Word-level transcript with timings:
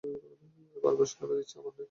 বার 0.83 0.93
বার 0.97 1.07
শুনাইবার 1.11 1.37
ইচ্ছা 1.39 1.57
আমারও 1.59 1.69
নাই। 1.69 1.79